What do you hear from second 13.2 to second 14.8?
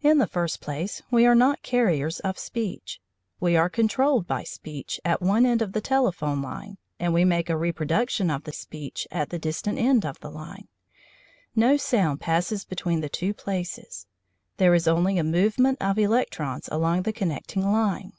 places; there